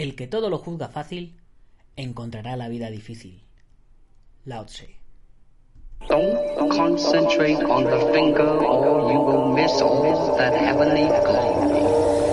[0.00, 1.36] El que todo lo juzga fácil,
[1.94, 3.42] encontrará la vida difícil.
[4.46, 4.96] Lao Tse.
[6.08, 12.29] Don't concentrate on the finger or you will miss all that heavenly glory.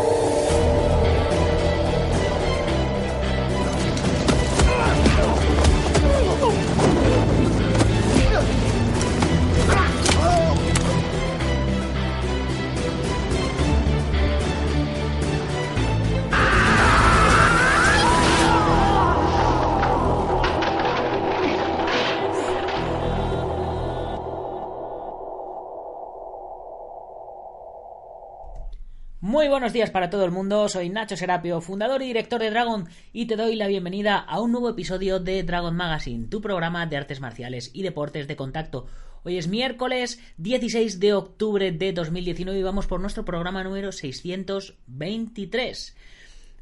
[29.68, 33.26] Buenos días para todo el mundo, soy Nacho Serapio, fundador y director de Dragon, y
[33.26, 37.20] te doy la bienvenida a un nuevo episodio de Dragon Magazine, tu programa de artes
[37.20, 38.85] marciales y deportes de contacto.
[39.26, 45.98] Hoy es miércoles 16 de octubre de 2019 y vamos por nuestro programa número 623.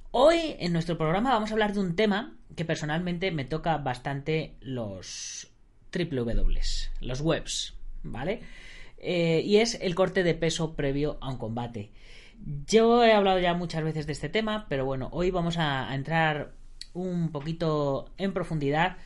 [0.10, 4.56] Hoy en nuestro programa vamos a hablar de un tema que personalmente me toca bastante
[4.62, 5.52] los
[5.92, 6.60] triple W,
[7.02, 8.40] los webs, ¿vale?
[8.98, 11.92] Eh, y es el corte de peso previo a un combate.
[12.68, 16.54] Yo he hablado ya muchas veces de este tema, pero bueno, hoy vamos a, entrar
[16.94, 18.98] un poquito en profundidad.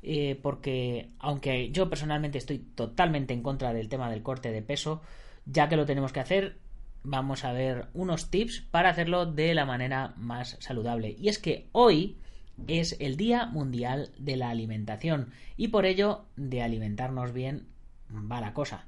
[0.00, 5.02] Eh, porque aunque yo personalmente estoy totalmente en contra del tema del corte de peso,
[5.44, 6.58] ya que lo tenemos que hacer,
[7.02, 11.16] vamos a ver unos tips para hacerlo de la manera más saludable.
[11.18, 12.18] Y es que hoy
[12.66, 17.68] es el Día Mundial de la Alimentación y por ello de alimentarnos bien
[18.10, 18.86] va la cosa.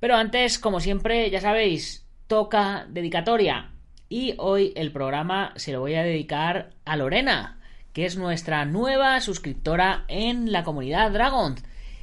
[0.00, 3.72] Pero antes, como siempre, ya sabéis, toca dedicatoria.
[4.08, 7.58] Y hoy el programa se lo voy a dedicar a Lorena,
[7.92, 11.56] que es nuestra nueva suscriptora en la comunidad Dragon.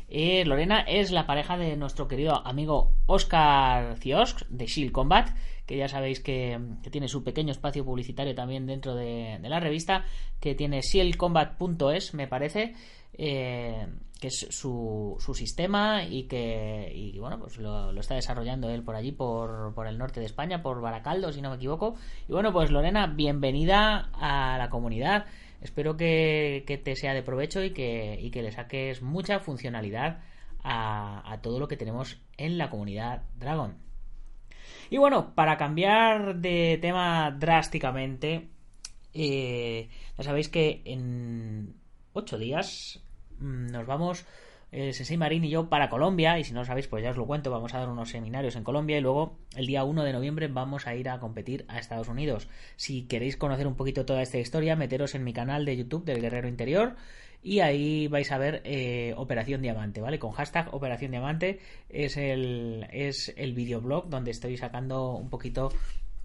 [0.10, 5.30] Eh, Lorena es la pareja de nuestro querido amigo Oscar Ciosk de Shield Combat,
[5.66, 6.60] que ya sabéis que,
[6.92, 10.06] tiene su pequeño espacio publicitario también dentro de, de la revista,
[10.40, 12.76] que tiene shieldcombat.es, me parece.
[13.18, 13.88] Eh,
[14.20, 18.96] que es su, su sistema y que y bueno pues lo, está desarrollando él por
[18.96, 21.96] allí por, por, el norte de España por Baracaldo si no me equivoco.
[22.28, 25.26] Y bueno pues Lorena bienvenida a la comunidad.
[25.62, 30.20] Espero que, te sea de provecho y que, y que le saques mucha funcionalidad
[30.64, 33.86] a, a todo lo que tenemos en la comunidad Dragon
[34.90, 38.50] y bueno para cambiar de tema drásticamente
[39.14, 39.88] eh,
[40.18, 41.76] ya sabéis que en
[42.16, 43.06] ocho días
[43.40, 44.26] Mm, nos vamos
[44.72, 47.18] el Sensei Marín y yo para Colombia, y si no lo sabéis, pues ya os
[47.18, 50.12] lo cuento, vamos a dar unos seminarios en Colombia y luego el día 1 de
[50.12, 52.50] noviembre vamos a ir a competir a Estados Unidos.
[52.76, 56.20] Si queréis conocer un poquito toda esta historia, meteros en mi canal de YouTube del
[56.22, 56.96] Guerrero Interior
[57.42, 60.20] y ahí vais a ver eh, Operación Diamante, ¿vale?
[60.20, 61.60] Con hashtag Operación Diamante
[61.90, 65.72] es el, es el videoblog donde estoy sacando un poquito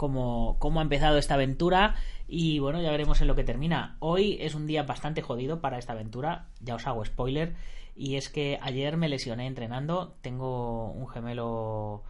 [0.00, 1.94] cómo, cómo ha empezado esta aventura
[2.26, 3.98] y bueno, ya veremos en lo que termina.
[3.98, 7.54] Hoy es un día bastante jodido para esta aventura, ya os hago spoiler,
[7.94, 12.02] y es que ayer me lesioné entrenando, tengo un gemelo,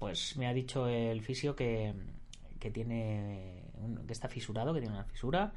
[0.00, 1.94] pues me ha dicho el fisio que,
[2.58, 3.70] que tiene,
[4.04, 5.52] que está fisurado, que tiene una fisura,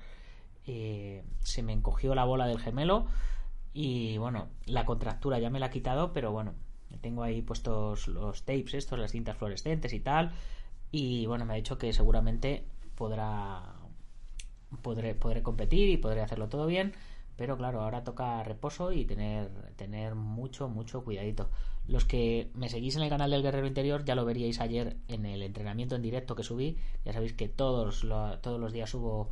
[0.67, 3.07] eh, se me encogió la bola del gemelo
[3.73, 6.53] y bueno, la contractura ya me la ha quitado, pero bueno,
[7.01, 10.31] tengo ahí puestos los tapes estos, las cintas fluorescentes y tal,
[10.97, 12.63] y bueno, me ha dicho que seguramente
[12.95, 13.75] podrá
[14.81, 16.93] podré, podré competir y podré hacerlo todo bien
[17.37, 21.49] pero claro, ahora toca reposo y tener, tener mucho, mucho cuidadito.
[21.87, 25.25] Los que me seguís en el canal del Guerrero Interior ya lo veríais ayer en
[25.27, 26.77] el entrenamiento en directo que subí.
[27.05, 28.05] Ya sabéis que todos,
[28.41, 29.29] todos los días subo,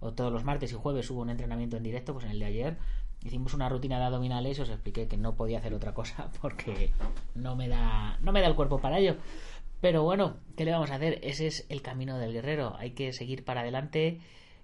[0.00, 2.46] o todos los martes y jueves subo un entrenamiento en directo, pues en el de
[2.46, 2.76] ayer
[3.24, 6.92] hicimos una rutina de abdominales y os expliqué que no podía hacer otra cosa porque
[7.34, 9.16] no me da, no me da el cuerpo para ello.
[9.84, 11.18] Pero bueno, ¿qué le vamos a hacer?
[11.22, 12.74] Ese es el camino del guerrero.
[12.78, 14.18] Hay que seguir para adelante.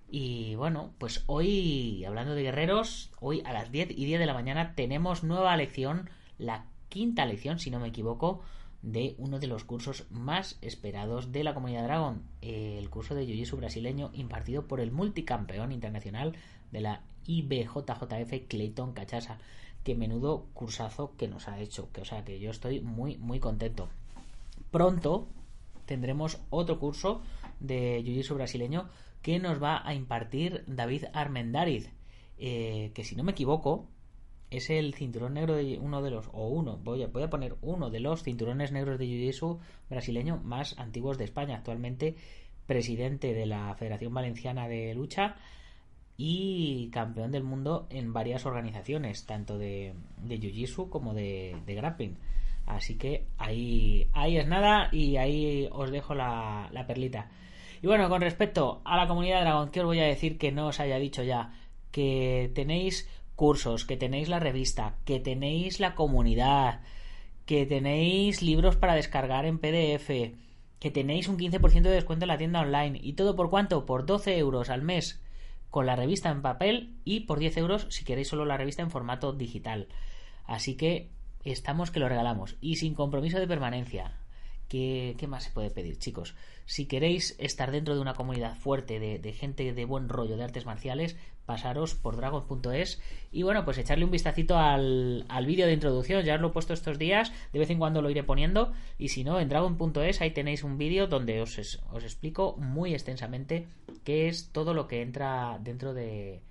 [0.09, 4.33] Y bueno, pues hoy, hablando de guerreros, hoy a las 10 y 10 de la
[4.33, 6.09] mañana tenemos nueva lección,
[6.39, 8.41] la quinta lección, si no me equivoco,
[8.81, 13.59] de uno de los cursos más esperados de la comunidad Dragon, el curso de Jiu-Jitsu
[13.59, 16.35] brasileño impartido por el multicampeón internacional
[16.73, 19.37] de la IBJJF Clayton Cachasa.
[19.85, 23.39] Que menudo cursazo que nos ha hecho, que o sea que yo estoy muy muy
[23.39, 23.91] contento
[24.71, 25.29] pronto
[25.87, 27.23] tendremos otro curso
[27.59, 28.89] de Jiu-Jitsu brasileño
[29.23, 31.91] que nos va a impartir David Armendariz,
[32.39, 33.89] eh, que si no me equivoco
[34.51, 37.57] es el cinturón negro de uno de los, o uno, voy a, voy a poner
[37.63, 39.59] uno de los cinturones negros de Jiu-Jitsu
[39.89, 42.17] brasileño más antiguos de España, actualmente
[42.67, 45.37] presidente de la Federación Valenciana de Lucha
[46.17, 52.17] y campeón del mundo en varias organizaciones, tanto de, de Jiu-Jitsu como de, de grappling.
[52.77, 57.31] Así que ahí, ahí es nada y ahí os dejo la, la perlita.
[57.83, 60.69] Y bueno, con respecto a la comunidad Dragon, ¿qué os voy a decir que no
[60.69, 61.55] os haya dicho ya?
[61.91, 66.83] Que tenéis cursos, que tenéis la revista, que tenéis la comunidad,
[67.47, 70.09] que tenéis libros para descargar en PDF,
[70.79, 73.01] que tenéis un 15% de descuento en la tienda online.
[73.03, 73.87] ¿Y todo por cuánto?
[73.87, 75.23] Por 12 euros al mes
[75.71, 78.91] con la revista en papel y por 10 euros si queréis solo la revista en
[78.91, 79.89] formato digital.
[80.45, 81.11] Así que
[81.45, 84.13] estamos que lo regalamos y sin compromiso de permanencia.
[84.69, 86.37] ¿Qué, ¿Qué, más se puede pedir, chicos?
[86.65, 90.65] Si queréis estar dentro de una comunidad fuerte de, gente de buen rollo de artes
[90.65, 93.03] marciales, pasaros por dragon.es
[93.33, 96.25] y bueno, pues echarle un vistacito al, al vídeo de introducción.
[96.25, 98.73] Ya os lo he puesto estos días, de vez en cuando lo iré poniendo.
[98.97, 101.59] Y si no, en dragon.es ahí tenéis un vídeo donde os,
[101.91, 103.67] os explico muy extensamente
[104.05, 106.43] qué es todo lo que entra dentro de,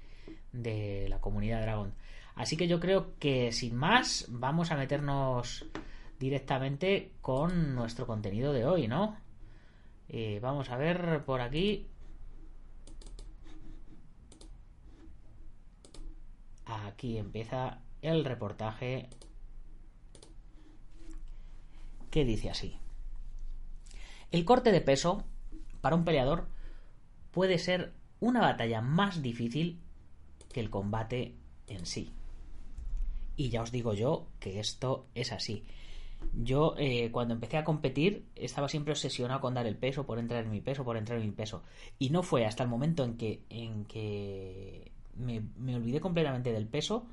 [0.52, 1.94] de la comunidad Dragon.
[2.36, 5.66] Así que yo creo que sin más, vamos a meternos
[6.20, 9.18] directamente con nuestro contenido de hoy, ¿no?
[10.10, 11.88] Eh, vamos a ver por aquí.
[16.66, 19.10] Aquí empieza el reportaje
[22.10, 22.78] que dice así.
[24.32, 25.24] El corte de peso
[25.82, 26.48] para un peleador
[27.32, 29.80] puede ser una batalla más difícil
[30.52, 31.36] que el combate
[31.68, 32.14] en sí.
[33.40, 35.64] Y ya os digo yo que esto es así.
[36.34, 40.44] Yo eh, cuando empecé a competir estaba siempre obsesionado con dar el peso, por entrar
[40.44, 41.64] en mi peso, por entrar en mi peso.
[41.98, 46.68] Y no fue hasta el momento en que, en que me, me olvidé completamente del
[46.68, 47.08] peso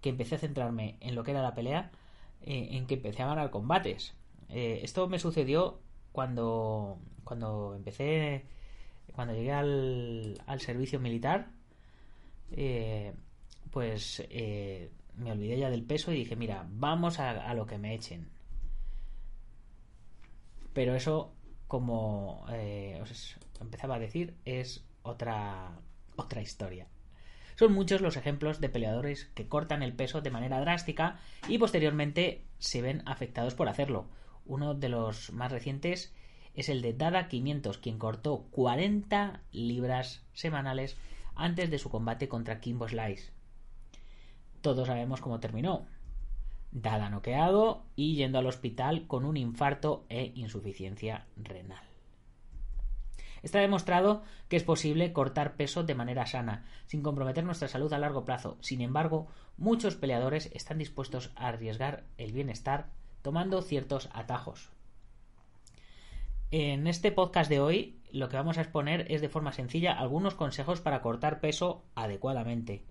[0.00, 1.90] que empecé a centrarme en lo que era la pelea,
[2.42, 4.14] eh, en que empecé a ganar combates.
[4.50, 5.80] Eh, esto me sucedió
[6.12, 8.44] cuando, cuando empecé,
[9.16, 11.50] cuando llegué al, al servicio militar,
[13.72, 14.22] pues
[15.16, 18.28] me olvidé ya del peso y dije, mira, vamos a, lo que me echen.
[20.72, 21.32] Pero eso,
[21.66, 25.78] como eh, os empezaba a decir, es otra,
[26.16, 26.86] otra historia.
[27.56, 31.18] Son muchos los ejemplos de peleadores que cortan el peso de manera drástica
[31.48, 34.08] y posteriormente se ven afectados por hacerlo.
[34.44, 36.14] Uno de los más recientes
[36.54, 40.98] es el de Dada 500, quien cortó 40 libras semanales
[41.34, 43.35] antes de su combate contra Kimbo Slice.
[44.66, 45.86] Todos sabemos cómo terminó.
[46.72, 51.84] Dada noqueado y yendo al hospital con un infarto e insuficiencia renal.
[53.44, 57.98] Está demostrado que es posible cortar peso de manera sana, sin comprometer nuestra salud a
[58.00, 58.56] largo plazo.
[58.60, 62.88] Sin embargo, muchos peleadores están dispuestos a arriesgar el bienestar
[63.22, 64.72] tomando ciertos atajos.
[66.50, 70.34] En este podcast de hoy lo que vamos a exponer es de forma sencilla algunos
[70.34, 72.82] consejos para cortar peso adecuadamente.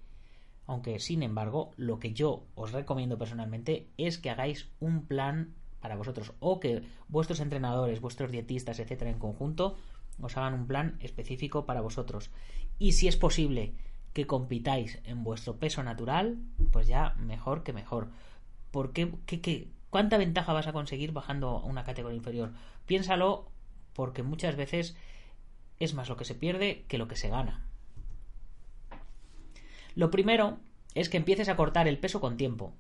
[0.68, 5.96] Aunque, sin embargo, lo que yo os recomiendo personalmente es que hagáis un plan para
[5.96, 9.78] vosotros o que vuestros entrenadores, vuestros dietistas, etcétera, en conjunto
[10.22, 12.32] os hagan un plan específico para vosotros.
[12.80, 13.74] Y si es posible
[14.14, 16.40] que compitáis en vuestro peso natural,
[16.72, 18.10] pues ya mejor que mejor.
[18.72, 22.54] ¿Por qué, qué, ¿Cuánta ventaja vas a conseguir bajando una categoría inferior?
[22.86, 23.52] Piénsalo
[23.94, 24.96] porque muchas veces
[25.80, 27.66] es más lo que se pierde que lo que se gana.
[29.96, 30.60] Lo primero
[30.94, 32.74] es que empieces a cortar el peso con tiempo.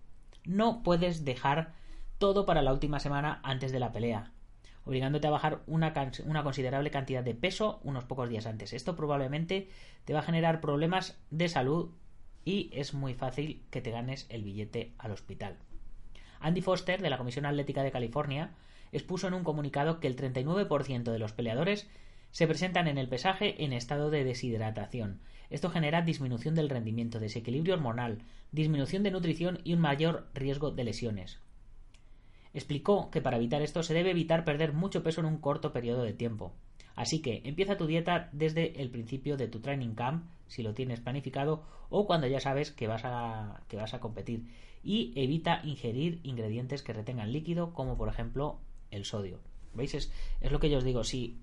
[0.45, 1.73] No puedes dejar
[2.17, 4.31] todo para la última semana antes de la pelea
[4.85, 5.93] obligándote a bajar una,
[6.43, 8.71] considerable cantidad de peso unos pocos días antes.
[8.71, 9.69] Esto probablemente
[10.05, 11.89] te va a generar problemas de salud
[12.45, 15.57] y es muy fácil que te ganes el billete al hospital.
[16.39, 18.51] Andy Foster, de la Comisión Atlética de California,
[18.91, 21.89] expuso en un comunicado que el 39% de los peleadores
[22.35, 25.21] se presentan en el pesaje en estado de deshidratación.
[25.49, 30.83] Esto genera disminución del rendimiento, desequilibrio hormonal, disminución de nutrición y un mayor riesgo de
[30.83, 31.39] lesiones.
[32.53, 36.03] Explicó que para evitar esto se debe evitar perder mucho peso en un corto periodo
[36.03, 36.51] de tiempo.
[36.93, 40.99] Así que empieza tu dieta desde el principio de tu training camp, si lo tienes
[40.99, 44.43] planificado, o cuando ya sabes que vas a, que vas a competir.
[44.83, 48.59] Y evita ingerir ingredientes que retengan líquido, como por ejemplo
[48.91, 49.39] el sodio.
[49.73, 49.93] ¿Veis?
[49.93, 50.11] Es,
[50.41, 51.05] es lo que yo os digo.
[51.05, 51.37] Si,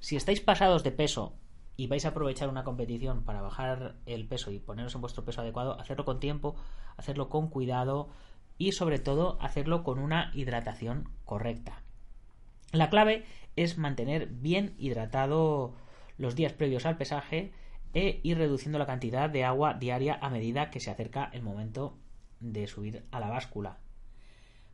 [0.00, 1.34] si estáis pasados de peso
[1.76, 5.40] y vais a aprovechar una competición para bajar el peso y poneros en vuestro peso
[5.40, 6.56] adecuado, hacerlo con tiempo,
[6.96, 8.08] hacerlo con cuidado,
[8.58, 11.82] y sobre todo hacerlo con una hidratación correcta.
[12.72, 13.24] La clave
[13.56, 15.74] es mantener bien hidratado
[16.18, 17.52] los días previos al pesaje
[17.94, 21.96] e ir reduciendo la cantidad de agua diaria a medida que se acerca el momento
[22.40, 23.78] de subir a la báscula.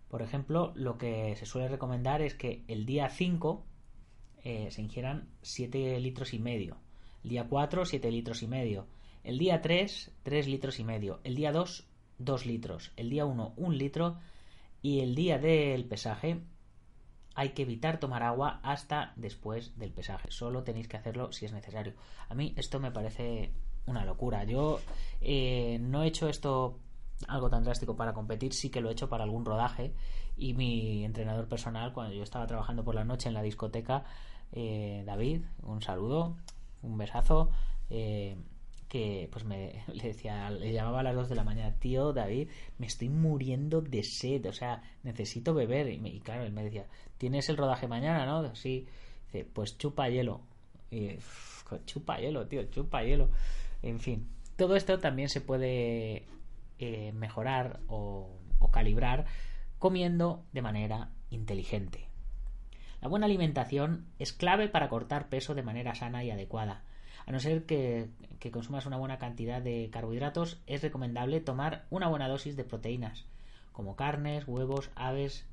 [0.09, 3.64] Por ejemplo, lo que se suele recomendar es que el día 5
[4.45, 6.77] eh, se ingieran 7 litros y medio,
[7.25, 8.87] el día 4 7 litros y medio,
[9.25, 13.55] el día 3 3 litros y medio, el día 2 2 litros, el día 1
[13.57, 14.19] 1 litro.
[14.83, 16.43] Y el día del pesaje
[17.35, 20.31] hay que evitar tomar agua hasta después del pesaje.
[20.31, 21.95] Solo tenéis que hacerlo si es necesario.
[22.29, 23.53] A mí esto me parece
[23.87, 24.45] una locura.
[24.45, 24.81] Yo
[25.21, 26.79] eh, no he hecho esto
[27.29, 29.95] algo tan drástico para competir, sí que lo he hecho para algún rodaje.
[30.37, 34.05] Y mi entrenador personal, cuando yo estaba trabajando por la noche en la discoteca,
[34.55, 36.37] eh, David, un saludo,
[36.83, 37.51] un besazo,
[37.91, 38.37] eh,
[38.89, 42.49] que pues me le decía, le llamaba a las 2 de la mañana, tío David,
[42.79, 45.89] me estoy muriendo de sed, o sea, necesito beber.
[45.89, 46.87] Y, claro, él me decía,
[47.19, 48.55] ¿tienes el rodaje mañana, no?
[48.55, 48.87] Sí,
[49.27, 50.41] dice, pues chupa hielo.
[50.91, 51.19] Y
[51.87, 53.31] chupa hielo, tío, chupa hielo.
[53.83, 56.27] En fin, todo esto también se puede
[56.79, 58.31] eh, mejorar o
[58.73, 59.27] calibrar
[59.79, 62.09] comiendo de manera inteligente.
[63.05, 66.85] La buena alimentación es clave para cortar peso de manera sana y adecuada.
[67.27, 68.09] A no ser que,
[68.51, 73.27] consumas una buena cantidad de carbohidratos, es recomendable tomar una buena dosis de proteínas,
[73.73, 75.45] como carnes, huevos, aves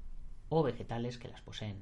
[0.48, 1.82] o vegetales que las poseen.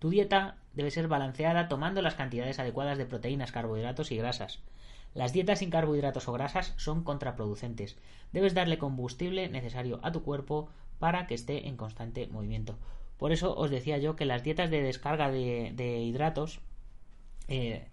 [0.00, 4.58] Tu dieta debe ser balanceada tomando las cantidades adecuadas de proteínas, carbohidratos y grasas.
[5.14, 7.96] Las dietas sin carbohidratos o grasas son contraproducentes.
[8.32, 12.76] Debes darle combustible necesario a tu cuerpo para que esté en constante movimiento.
[13.18, 16.60] Por eso os decía yo que las dietas de descarga de, hidratos
[17.48, 17.88] eh,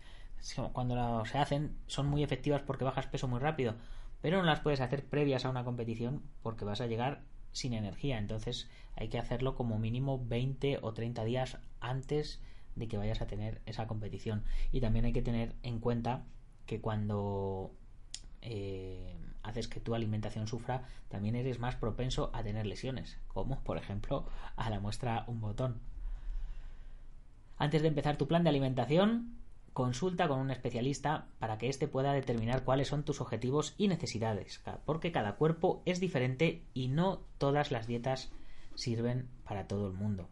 [0.72, 3.76] cuando se hacen son muy efectivas porque bajas peso muy rápido,
[4.22, 8.20] pero no las puedes hacer previas a una competición porque vas a llegar sin energía.
[8.20, 12.40] Entonces hay que hacerlo como mínimo 20 o 30 días antes
[12.76, 14.44] de que vayas a tener esa competición.
[14.72, 16.24] Y también hay que tener en cuenta
[16.66, 17.72] que cuando
[18.42, 19.16] eh,
[19.48, 24.28] haces que tu alimentación sufra, también eres más propenso a tener lesiones, como por ejemplo
[24.56, 25.80] a la muestra un botón.
[27.58, 29.36] Antes de empezar tu plan de alimentación,
[29.76, 34.62] Consulta con un especialista para que éste pueda determinar cuáles son tus objetivos y necesidades,
[34.86, 38.32] porque cada cuerpo es diferente y no todas las dietas
[38.76, 40.30] sirven para todo el mundo.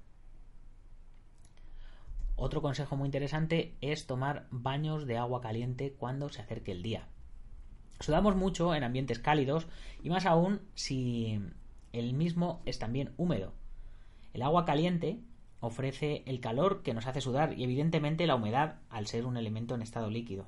[2.38, 7.10] Otro consejo muy interesante es tomar baños de agua caliente cuando se acerque el día.
[8.04, 9.66] Sudamos mucho en ambientes cálidos
[10.04, 11.40] y más aún si
[11.94, 13.54] el mismo es también húmedo.
[14.34, 15.22] El agua caliente
[15.62, 19.74] ofrece el calor que nos hace sudar y evidentemente la humedad al ser un elemento
[19.74, 20.48] en estado líquido.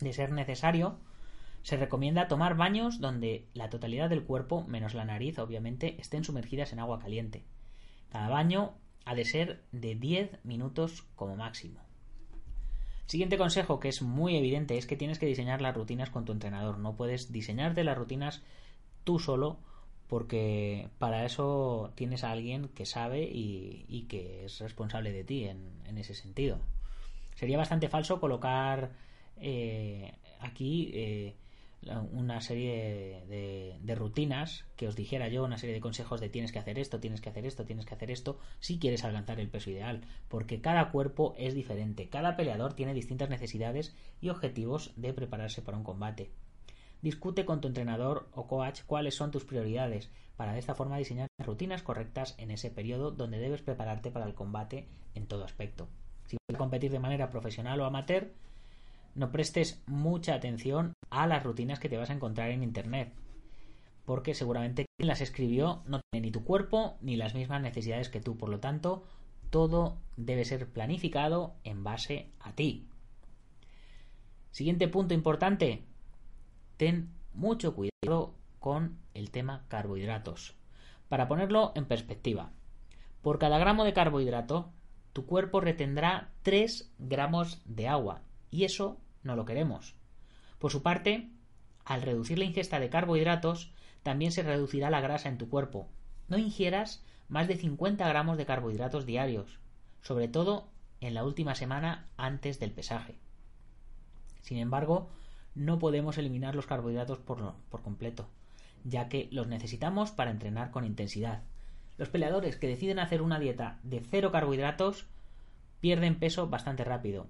[0.00, 0.98] De ser necesario,
[1.62, 6.72] se recomienda tomar baños donde la totalidad del cuerpo, menos la nariz, obviamente, estén sumergidas
[6.72, 7.44] en agua caliente.
[8.10, 11.91] Cada baño ha de ser de 10 minutos como máximo.
[13.06, 16.32] Siguiente consejo que es muy evidente es que tienes que diseñar las rutinas con tu
[16.32, 16.78] entrenador.
[16.78, 18.42] No puedes diseñarte las rutinas
[19.04, 19.58] tú solo
[20.08, 25.96] porque para eso tienes a alguien que sabe y, que es responsable de ti en,
[25.96, 26.58] ese sentido.
[27.34, 28.92] Sería bastante falso colocar
[29.38, 31.34] eh, aquí eh,
[32.12, 36.58] una serie de, rutinas que os dijera yo, una serie de consejos de tienes que
[36.58, 39.70] hacer esto, tienes que hacer esto, tienes que hacer esto, si quieres alcanzar el peso
[39.70, 45.62] ideal, porque cada cuerpo es diferente, cada peleador tiene distintas necesidades y objetivos de prepararse
[45.62, 46.30] para un combate.
[47.02, 51.28] Discute con tu entrenador o coach cuáles son tus prioridades para de esta forma diseñar
[51.38, 55.88] rutinas correctas en ese periodo donde debes prepararte para el combate en todo aspecto.
[56.26, 58.30] Si a competir de manera profesional o amateur,
[59.14, 63.12] no prestes mucha atención a las rutinas que te vas a encontrar en Internet,
[64.04, 68.20] porque seguramente quien las escribió no tiene ni tu cuerpo ni las mismas necesidades que
[68.20, 69.04] tú, por lo tanto,
[69.50, 72.88] todo debe ser planificado en base a ti.
[74.50, 75.82] Siguiente punto importante,
[76.76, 80.54] ten mucho cuidado con el tema carbohidratos.
[81.08, 82.52] Para ponerlo en perspectiva,
[83.20, 84.70] por cada gramo de carbohidrato,
[85.12, 89.96] tu cuerpo retendrá 3 gramos de agua, y eso no lo queremos.
[90.60, 91.30] Por su parte,
[91.84, 93.72] al reducir la ingesta de carbohidratos,
[94.04, 95.88] también se reducirá la grasa en tu cuerpo.
[96.28, 99.58] No ingieras más de 50 gramos de carbohidratos diarios,
[100.02, 100.68] sobre todo
[101.00, 103.16] en la última semana antes del pesaje.
[104.42, 105.08] Sin embargo,
[105.54, 108.28] no podemos eliminar los carbohidratos por, por completo,
[108.84, 111.42] ya que los necesitamos para entrenar con intensidad.
[111.96, 115.06] Los peleadores que deciden hacer una dieta de cero carbohidratos
[115.80, 117.26] pierden peso bastante rápido.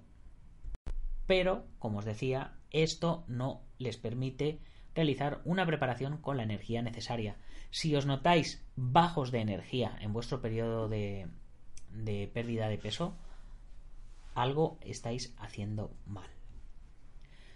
[1.27, 4.59] Pero, como os decía, esto no les permite
[4.95, 7.37] realizar una preparación con la energía necesaria.
[7.71, 11.27] Si os notáis bajos de energía en vuestro periodo de,
[12.33, 13.15] pérdida de peso,
[14.35, 16.29] algo estáis haciendo mal.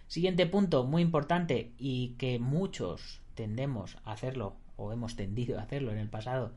[0.06, 5.92] Siguiente punto muy importante y que muchos tendemos a hacerlo o hemos tendido a hacerlo
[5.92, 6.54] en el pasado,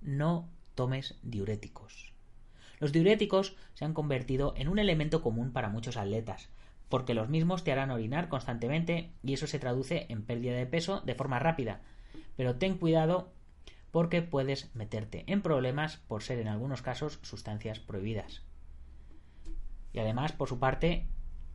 [0.00, 2.11] no tomes diuréticos.
[2.82, 6.48] Los diuréticos se han convertido en un elemento común para muchos atletas,
[6.88, 11.00] porque los mismos te harán orinar constantemente y eso se traduce en pérdida de peso
[11.02, 11.80] de forma rápida.
[12.36, 13.30] Pero ten cuidado
[13.92, 18.42] porque puedes meterte en problemas por ser en algunos casos sustancias prohibidas.
[19.92, 21.06] Y además, por su parte,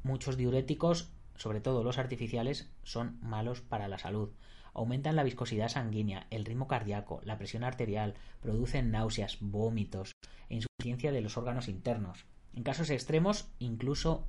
[0.04, 4.30] muchos diuréticos, sobre todo los artificiales, son malos para la salud.
[4.74, 10.14] Aumentan la viscosidad sanguínea, el ritmo cardíaco, la presión arterial, producen náuseas, vómitos
[10.48, 10.56] e
[10.96, 12.26] de los órganos internos.
[12.54, 14.26] En casos extremos, incluso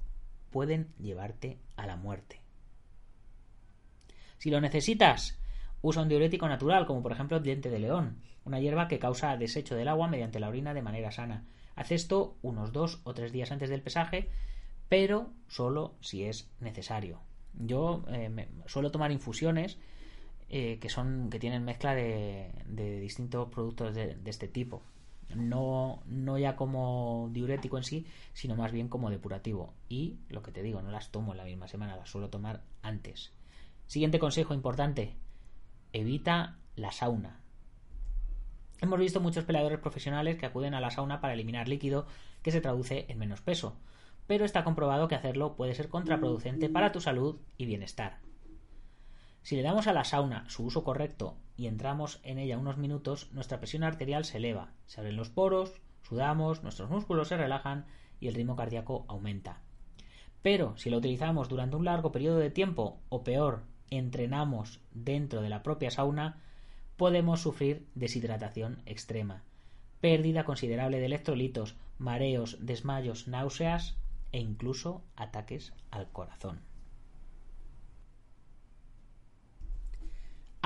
[0.50, 2.40] pueden llevarte a la muerte.
[4.38, 5.38] Si lo necesitas,
[5.82, 9.76] usa un diurético natural, como por ejemplo diente de león, una hierba que causa desecho
[9.76, 11.44] del agua mediante la orina de manera sana.
[11.76, 14.28] Haz esto unos dos o tres días antes del pesaje,
[14.88, 17.20] pero solo si es necesario.
[17.54, 19.78] Yo eh, suelo tomar infusiones
[20.50, 22.50] eh, que son que tienen mezcla de,
[23.00, 24.82] distintos productos de, este tipo.
[25.34, 29.74] No, no ya como diurético en sí, sino más bien como depurativo.
[29.88, 32.62] Y lo que te digo, no las tomo en la misma semana, las suelo tomar
[32.82, 33.32] antes.
[33.86, 35.16] Siguiente consejo importante,
[35.92, 37.40] evita la sauna.
[38.80, 42.06] Hemos visto muchos peleadores profesionales que acuden a la sauna para eliminar líquido
[42.42, 43.76] que se traduce en menos peso,
[44.26, 48.27] pero está comprobado que hacerlo puede ser contraproducente para tu salud y bienestar.
[49.42, 53.30] Si le damos a la sauna su uso correcto y entramos en ella unos minutos,
[53.32, 57.86] nuestra presión arterial se eleva, se abren los poros, sudamos, nuestros músculos se relajan
[58.20, 59.62] y el ritmo cardíaco aumenta.
[60.42, 65.48] Pero si lo utilizamos durante un largo periodo de tiempo, o peor, entrenamos dentro de
[65.48, 66.40] la propia sauna,
[66.96, 69.44] podemos sufrir deshidratación extrema,
[70.00, 73.96] pérdida considerable de electrolitos, mareos, desmayos, náuseas
[74.32, 76.60] e incluso ataques al corazón.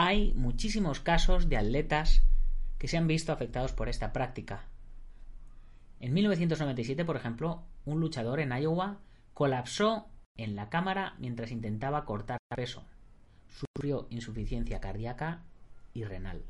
[0.05, 2.25] Hay muchísimos casos de atletas
[2.77, 4.67] que se han visto afectados por esta práctica.
[6.01, 8.99] En 1997, por ejemplo, un luchador en Iowa
[9.33, 12.85] colapsó en la cámara mientras intentaba cortar peso.
[13.47, 15.45] Sufrió insuficiencia cardíaca
[15.95, 16.43] y renal.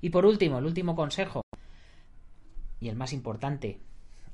[0.00, 1.42] Y por último, el último consejo,
[2.80, 3.80] y el más importante,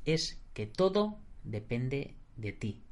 [0.04, 2.84] es que todo depende de ti.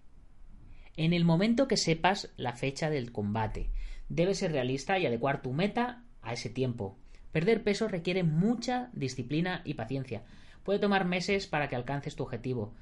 [0.97, 3.71] En el momento que sepas la fecha del combate,
[4.09, 6.99] debes ser realista y adecuar tu meta a ese tiempo.
[7.33, 10.25] Perder peso requiere mucha disciplina y paciencia.
[10.63, 12.75] Puede tomar meses para que alcances tu objetivo.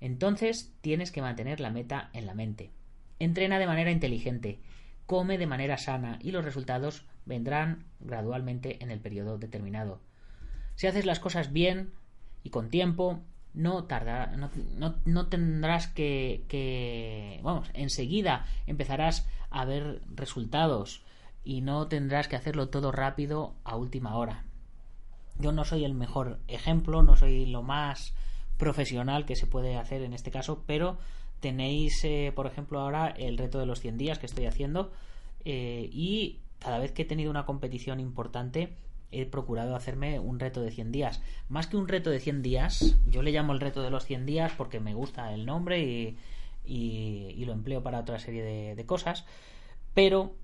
[0.00, 2.70] Entonces tienes que mantener la meta en la mente.
[3.18, 4.60] Entrena de manera inteligente,
[5.06, 10.00] come de manera sana y los resultados vendrán gradualmente en el periodo determinado.
[10.74, 11.92] Si haces las cosas bien
[12.42, 13.22] y con tiempo,
[13.54, 14.34] no tarda,
[15.04, 21.02] no, tendrás que, que, vamos, enseguida empezarás a ver resultados
[21.44, 24.44] y no tendrás que hacerlo todo rápido a última hora.
[25.38, 28.14] Yo no soy el mejor ejemplo, no soy lo más
[28.56, 30.98] profesional que se puede hacer en este caso, pero
[31.40, 34.92] tenéis, eh, por ejemplo, ahora el reto de los 100 días que estoy haciendo
[35.44, 38.76] eh, y cada vez que he tenido una competición importante
[39.12, 41.22] he procurado hacerme un reto de 100 días.
[41.48, 44.26] Más que un reto de 100 días, yo le llamo el reto de los 100
[44.26, 46.18] días porque me gusta el nombre y,
[46.64, 48.42] y, lo empleo para otra serie
[48.74, 49.24] de, cosas,
[49.94, 50.34] pero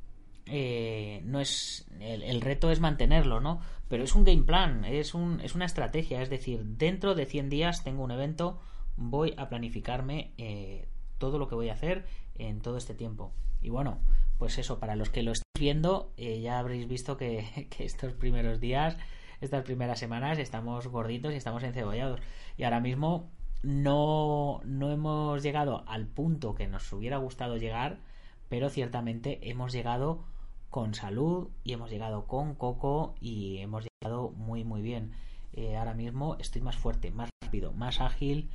[0.47, 3.61] eh, no es el, reto es mantenerlo, ¿no?
[3.89, 7.49] Pero es un game plan, es, un, es una estrategia, es decir, dentro de 100
[7.49, 8.61] días tengo un evento,
[8.97, 10.87] voy a planificarme eh,
[11.19, 12.05] todo lo que voy a hacer
[12.37, 13.33] en todo este tiempo.
[13.63, 13.99] Y bueno,
[14.39, 17.45] pues eso, para los que lo estéis viendo, eh, ya habréis visto que,
[17.79, 18.97] estos primeros días,
[19.41, 22.21] estas primeras semanas, estamos gorditos y estamos encebollados.
[22.57, 23.31] Y ahora mismo
[23.63, 28.01] no, no hemos llegado al punto que nos hubiera gustado llegar,
[28.49, 30.25] pero ciertamente hemos llegado
[30.71, 35.13] con salud y hemos llegado con coco y hemos llegado muy muy bien.
[35.55, 38.51] Eh, ahora mismo estoy más fuerte, más rápido, más ágil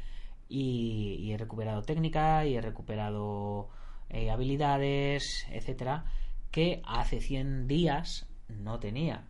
[0.47, 3.69] y he recuperado técnica y he recuperado
[4.13, 6.05] eh, habilidades, etcétera,
[6.53, 9.25] que hace 100 días no tenía.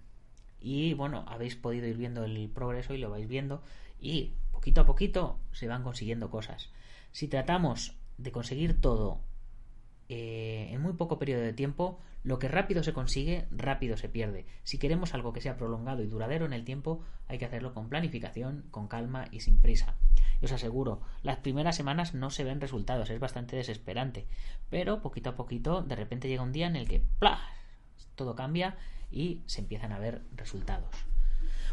[0.59, 3.63] Y bueno, habéis podido ir viendo el progreso y lo vais viendo
[3.97, 6.69] y poquito a poquito se van consiguiendo cosas.
[7.13, 9.21] Si tratamos de conseguir todo
[10.09, 14.45] eh, en muy poco periodo de tiempo, lo que rápido se consigue, rápido se pierde.
[14.63, 17.87] Si queremos algo que sea prolongado y duradero en el tiempo, hay que hacerlo con
[17.87, 19.95] planificación, con calma y sin prisa.
[20.45, 24.27] Os aseguro, las primeras semanas no se ven resultados, es bastante desesperante,
[24.69, 27.39] pero poquito a poquito, de repente llega un día en el que ¡plah!
[28.15, 28.77] todo cambia
[29.11, 30.93] y se empiezan a ver resultados.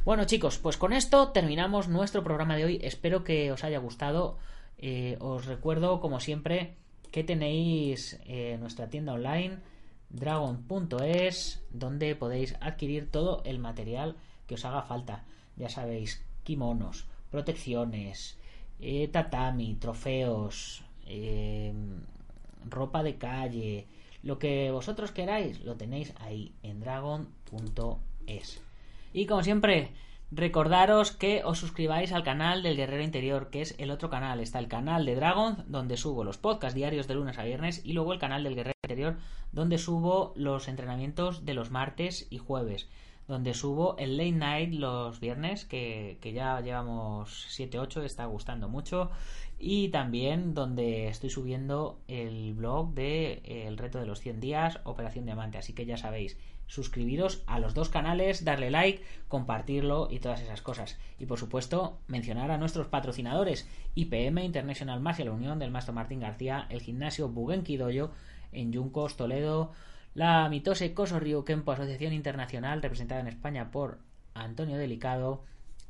[0.05, 2.81] Bueno chicos, pues con esto terminamos nuestro programa de hoy.
[2.83, 4.39] Espero que os haya gustado.
[4.79, 6.77] Eh, os recuerdo, como siempre,
[7.11, 9.59] que tenéis eh, nuestra tienda online
[10.09, 15.25] dragon.es donde podéis adquirir todo el material que os haga falta.
[15.57, 18.39] Ya sabéis, kimonos, protecciones,
[18.81, 20.83] eh, tatami, trofeos,
[22.69, 23.87] ropa de calle,
[24.23, 28.63] lo que vosotros queráis, lo tenéis ahí en dragon.es.
[29.13, 29.93] Y como siempre,
[30.31, 34.41] recordaros que os suscribáis al canal del Guerrero Interior, que es el otro canal.
[34.41, 37.95] Está el canal de Dragon, donde subo los podcasts diarios de lunes a viernes, y
[37.95, 39.17] luego el canal del Guerrero Interior,
[39.53, 42.89] donde subo los entrenamientos de los martes y jueves
[43.31, 49.11] donde subo el late night los viernes, que, ya llevamos 7-8, está gustando mucho.
[49.59, 54.81] Y también donde estoy subiendo el blog de eh, El reto de los 100 días,
[54.85, 55.59] Operación Diamante.
[55.59, 60.61] Así que ya sabéis, suscribiros a los dos canales, darle like, compartirlo y todas esas
[60.61, 60.99] cosas.
[61.19, 66.67] Y por supuesto, mencionar a nuestros patrocinadores, IPM International Martial Unión del Maestro Martín García,
[66.71, 68.11] el gimnasio Bugenki Doyo
[68.53, 69.73] en Yuncos, Toledo,
[70.15, 73.99] la Mitose Koso Kempo Asociación Internacional, representada en España por
[74.35, 75.45] Antonio Delicado,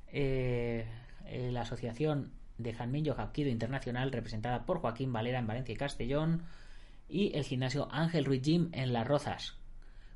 [0.08, 0.86] eh,
[1.26, 6.42] eh, la Asociación de Janmin Hapkido Internacional, representada por Joaquín Valera en Valencia y Castellón,
[7.08, 9.56] y el gimnasio Ángel Ruiz Gym en Las Rozas,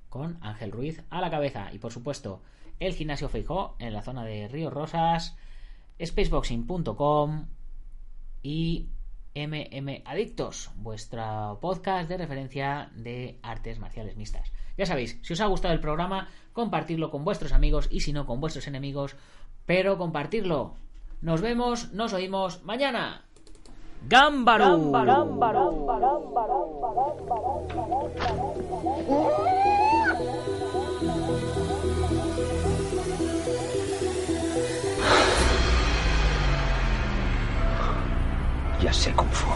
[0.09, 1.71] con Ángel Ruiz a la cabeza.
[1.73, 2.43] Y por supuesto,
[2.81, 5.37] el gimnasio Feijó en la zona de Río Rosas,
[6.03, 7.47] spaceboxing.com
[8.43, 8.89] y
[9.35, 14.53] MM Adictos, vuestro podcast de referencia de artes marciales mixtas.
[14.79, 18.27] Ya sabéis, si os ha gustado el programa, compartirlo con vuestros amigos y si no
[18.27, 19.17] con vuestros enemigos,
[19.67, 20.75] pero compartirlo.
[21.21, 23.25] Nos vemos, nos oímos mañana.
[24.07, 24.93] ¡Gámbaro!
[38.85, 39.49] ya sé Kung Fu.